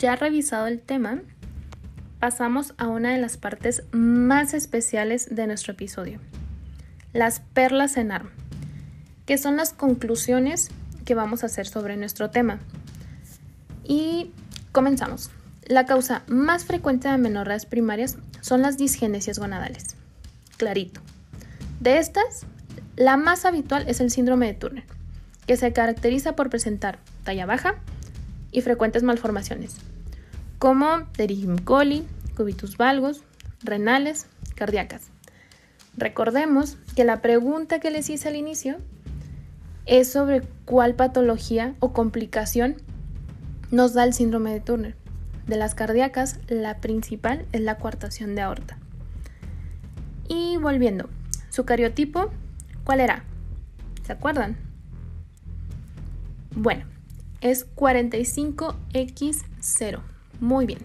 [0.00, 1.20] ya revisado el tema,
[2.20, 6.20] pasamos a una de las partes más especiales de nuestro episodio,
[7.12, 8.30] las perlas en ARM,
[9.26, 10.70] que son las conclusiones
[11.04, 12.60] que vamos a hacer sobre nuestro tema.
[13.84, 14.32] Y
[14.72, 15.30] comenzamos.
[15.66, 19.96] La causa más frecuente de amenorreas primarias son las disgenesias gonadales.
[20.56, 21.00] Clarito.
[21.78, 22.46] De estas,
[22.96, 24.84] la más habitual es el síndrome de Turner,
[25.46, 27.76] que se caracteriza por presentar talla baja
[28.52, 29.76] y frecuentes malformaciones,
[30.60, 32.06] como Derigim coli,
[32.36, 33.24] cubitus valgus,
[33.64, 35.10] renales, cardíacas.
[35.96, 38.76] Recordemos que la pregunta que les hice al inicio
[39.86, 42.76] es sobre cuál patología o complicación
[43.70, 44.96] nos da el síndrome de Turner.
[45.46, 48.76] De las cardíacas, la principal es la coartación de aorta.
[50.28, 51.08] Y volviendo,
[51.48, 52.28] su cariotipo,
[52.84, 53.24] ¿cuál era?
[54.04, 54.58] ¿Se acuerdan?
[56.54, 56.84] Bueno,
[57.40, 60.09] es 45X0.
[60.40, 60.80] Muy bien.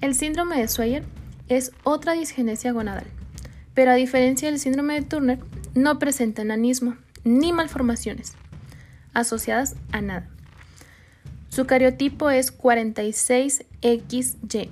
[0.00, 1.04] El síndrome de Swyer
[1.48, 3.06] es otra disgenesia gonadal,
[3.74, 5.38] pero a diferencia del síndrome de Turner,
[5.74, 8.34] no presenta enanismo ni malformaciones
[9.14, 10.28] asociadas a nada.
[11.48, 14.68] Su cariotipo es 46XY.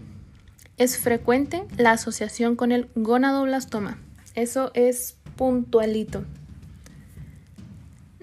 [0.76, 3.98] Es frecuente la asociación con el gonadoblastoma.
[4.34, 6.24] Eso es puntualito.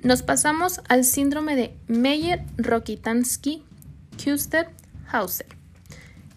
[0.03, 1.75] Nos pasamos al síndrome de
[5.11, 5.45] Meyer-Rokitansky-Kuster-Hauser.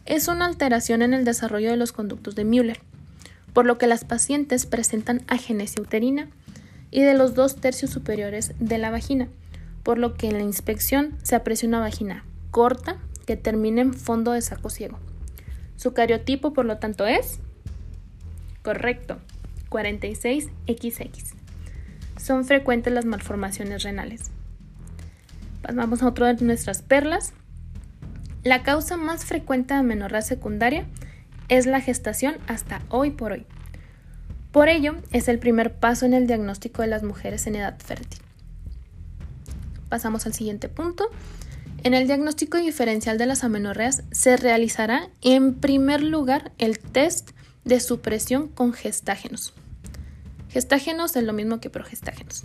[0.07, 2.81] Es una alteración en el desarrollo de los conductos de Müller,
[3.53, 6.29] por lo que las pacientes presentan agenesia uterina
[6.91, 9.29] y de los dos tercios superiores de la vagina
[9.89, 14.33] por lo que en la inspección se aprecia una vagina corta que termina en fondo
[14.33, 14.99] de saco ciego.
[15.77, 17.41] Su cariotipo, por lo tanto, es
[18.63, 19.17] correcto,
[19.71, 21.33] 46XX.
[22.19, 24.31] Son frecuentes las malformaciones renales.
[25.63, 27.33] Pasamos a otro de nuestras perlas.
[28.45, 30.87] La causa más frecuente de amenorrea secundaria
[31.49, 33.47] es la gestación hasta hoy por hoy.
[34.53, 38.21] Por ello, es el primer paso en el diagnóstico de las mujeres en edad fértil.
[39.89, 41.09] Pasamos al siguiente punto.
[41.83, 47.31] En el diagnóstico diferencial de las amenorreas se realizará en primer lugar el test
[47.65, 49.55] de supresión con gestágenos.
[50.49, 52.45] Gestágenos es lo mismo que progestágenos.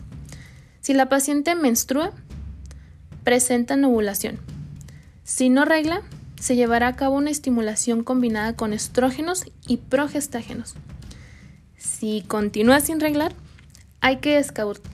[0.81, 2.11] Si la paciente menstrua,
[3.23, 4.52] presenta ovulación.
[5.23, 6.01] Si no regla,
[6.39, 10.75] se llevará a cabo una estimulación combinada con estrógenos y progestágenos.
[11.77, 13.33] Si continúa sin reglar,
[14.01, 14.43] hay que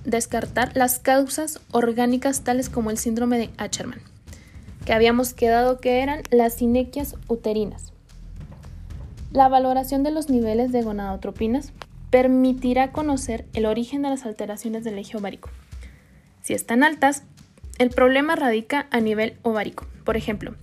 [0.06, 4.02] descartar las causas orgánicas tales como el síndrome de Acherman,
[4.86, 7.92] que habíamos quedado que eran las inequias uterinas.
[9.32, 11.72] La valoración de los niveles de gonadotropinas
[12.12, 15.50] permitirá conocer el origen de las alteraciones del eje ovárico.
[16.44, 17.24] Si están altas,
[17.80, 20.54] el problema radica a nivel ovárico, por ejemplo,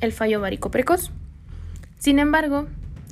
[0.00, 1.10] el fallo ovárico precoz.
[1.98, 2.68] Sin embargo,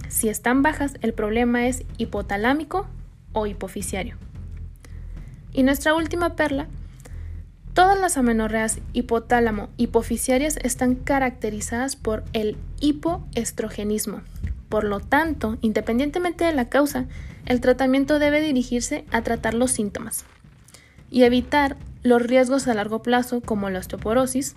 [0.09, 2.87] si están bajas, el problema es hipotalámico
[3.33, 4.17] o hipofisiario.
[5.53, 6.69] Y nuestra última perla,
[7.73, 14.21] todas las amenorreas hipotálamo hipofisiarias están caracterizadas por el hipoestrogenismo.
[14.69, 17.07] Por lo tanto, independientemente de la causa,
[17.47, 20.27] el tratamiento debe dirigirse a tratar los síntomas
[21.11, 24.57] y evitar los riesgos a largo plazo como la osteoporosis,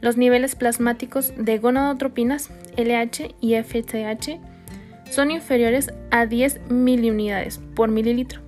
[0.00, 4.38] Los niveles plasmáticos de gonadotropinas LH y FSH
[5.10, 8.40] son inferiores a 10 miliunidades por mililitro.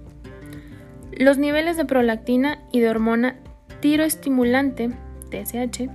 [1.13, 3.37] Los niveles de prolactina y de hormona
[3.81, 4.91] tiroestimulante
[5.31, 5.89] TSH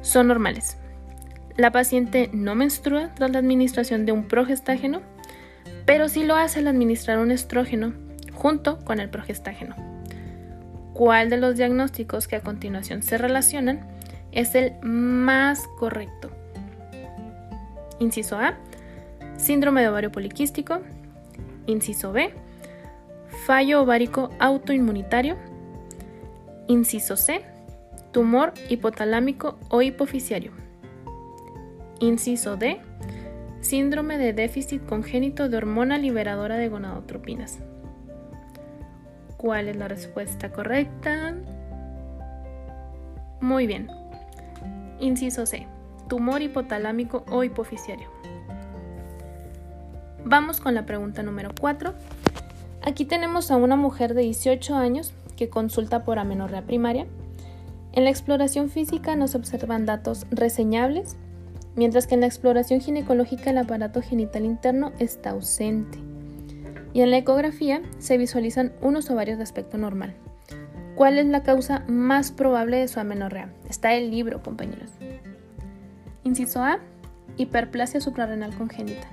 [0.00, 0.78] son normales.
[1.56, 5.02] La paciente no menstrua tras la administración de un progestágeno,
[5.84, 7.92] pero sí lo hace al administrar un estrógeno
[8.32, 9.76] junto con el progestágeno.
[10.94, 13.91] ¿Cuál de los diagnósticos que a continuación se relacionan
[14.32, 16.30] es el más correcto?
[17.98, 18.54] Inciso A,
[19.36, 20.80] síndrome de ovario poliquístico.
[21.66, 22.34] Inciso B,
[23.46, 25.36] fallo ovárico autoinmunitario.
[26.66, 27.42] Inciso C,
[28.10, 30.52] tumor hipotalámico o hipofisiario.
[32.00, 32.80] Inciso D.
[33.60, 37.60] Síndrome de déficit congénito de hormona liberadora de gonadotropinas.
[39.36, 41.36] ¿Cuál es la respuesta correcta?
[43.40, 44.01] Muy bien.
[45.02, 45.66] Inciso C.
[46.08, 48.08] Tumor hipotalámico o hipofisiario.
[50.24, 51.92] Vamos con la pregunta número 4.
[52.82, 57.06] Aquí tenemos a una mujer de 18 años que consulta por amenorrea primaria.
[57.92, 61.16] En la exploración física nos observan datos reseñables
[61.74, 65.98] mientras que en la exploración ginecológica el aparato genital interno está ausente.
[66.92, 70.14] Y en la ecografía se visualizan unos ovarios de aspecto normal.
[70.94, 73.52] ¿Cuál es la causa más probable de su amenorrea?
[73.68, 74.90] Está el libro, compañeros.
[76.22, 76.80] Inciso A,
[77.36, 79.08] hiperplasia suprarrenal congénita.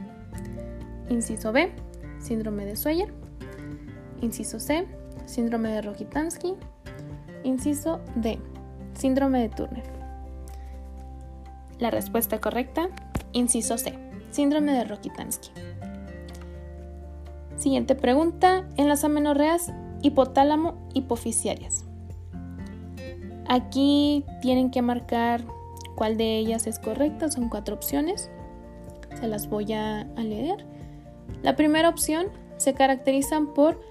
[1.09, 1.71] Inciso B,
[2.19, 3.13] síndrome de Sawyer.
[4.21, 4.87] Inciso C,
[5.25, 6.55] síndrome de Rokitansky.
[7.43, 8.39] Inciso D,
[8.93, 9.83] síndrome de Turner.
[11.79, 12.89] La respuesta correcta,
[13.31, 13.97] inciso C,
[14.31, 15.51] síndrome de Rokitansky.
[17.55, 19.71] Siguiente pregunta, en las amenorreas
[20.01, 21.85] hipotálamo hipofisiarias.
[23.47, 25.43] Aquí tienen que marcar
[25.95, 28.29] cuál de ellas es correcta, son cuatro opciones.
[29.19, 30.65] Se las voy a, leer.
[31.41, 32.27] La primera opción
[32.57, 33.81] se caracterizan por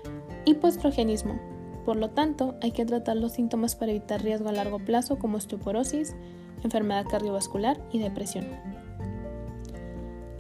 [0.44, 1.40] hipoestrogenismo.
[1.84, 5.38] Por lo tanto, hay que tratar los síntomas para evitar riesgo a largo plazo como
[5.38, 6.14] osteoporosis,
[6.62, 8.46] enfermedad cardiovascular y depresión.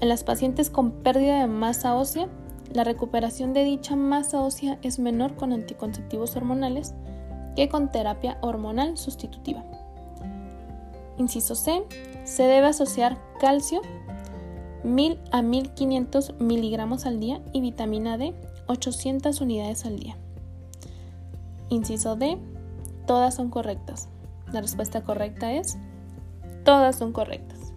[0.00, 2.28] En las pacientes con pérdida de masa ósea,
[2.72, 6.94] la recuperación de dicha masa ósea es menor con anticonceptivos hormonales
[7.56, 9.64] que con terapia hormonal sustitutiva.
[11.16, 11.82] Inciso C.
[12.24, 13.80] Se debe asociar calcio
[14.84, 18.34] 1000 a 1500 miligramos al día y vitamina D
[18.68, 20.16] 800 unidades al día.
[21.70, 22.38] Inciso D.
[23.06, 24.08] Todas son correctas.
[24.52, 25.78] La respuesta correcta es
[26.64, 27.72] Todas son correctas.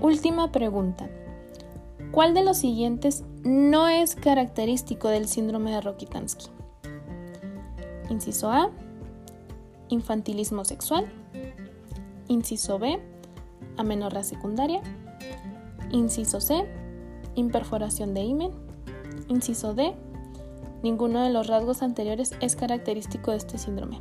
[0.00, 1.08] Última pregunta.
[2.12, 6.46] ¿Cuál de los siguientes no es característico del síndrome de Rokitansky?
[8.08, 8.70] Inciso A,
[9.88, 11.10] infantilismo sexual.
[12.28, 13.00] Inciso B,
[13.76, 14.80] amenorrea secundaria.
[15.90, 16.64] Inciso C,
[17.34, 18.52] imperforación de himen.
[19.28, 19.94] Inciso D,
[20.82, 23.98] ninguno de los rasgos anteriores es característico de este síndrome.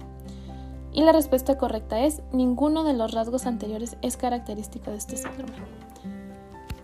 [0.94, 5.54] Y la respuesta correcta es, ninguno de los rasgos anteriores es característico de este síndrome.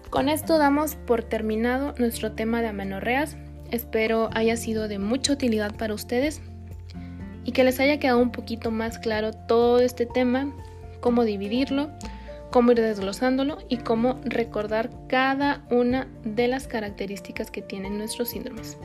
[0.10, 3.36] Con esto damos por terminado nuestro tema de amenorreas.
[3.72, 6.42] Espero haya sido de mucha utilidad para ustedes
[7.44, 10.54] y que les haya quedado un poquito más claro todo este tema,
[11.02, 11.90] cómo dividirlo,
[12.52, 18.78] cómo ir desglosándolo y cómo recordar cada una de las características que tienen nuestros síndromes.